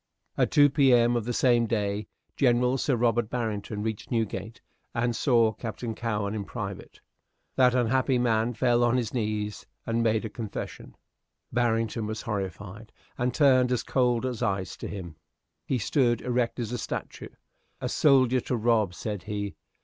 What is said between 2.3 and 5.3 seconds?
Gen. Sir Robert Barrington reached Newgate, and